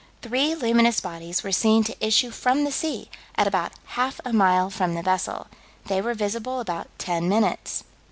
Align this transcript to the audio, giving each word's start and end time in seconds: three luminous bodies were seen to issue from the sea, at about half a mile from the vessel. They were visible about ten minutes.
three 0.23 0.55
luminous 0.55 0.99
bodies 0.99 1.43
were 1.43 1.51
seen 1.51 1.83
to 1.83 1.95
issue 2.03 2.31
from 2.31 2.63
the 2.63 2.71
sea, 2.71 3.07
at 3.35 3.45
about 3.45 3.73
half 3.93 4.19
a 4.25 4.33
mile 4.33 4.71
from 4.71 4.95
the 4.95 5.03
vessel. 5.03 5.45
They 5.85 6.01
were 6.01 6.15
visible 6.15 6.59
about 6.59 6.87
ten 6.97 7.29
minutes. 7.29 7.83